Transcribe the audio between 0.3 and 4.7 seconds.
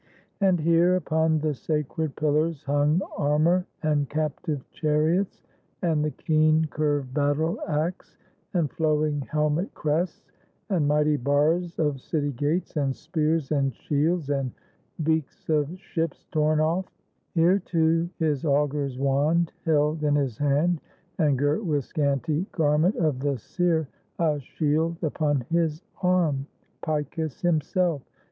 And here, upon the sacred pillars hung Armor and captive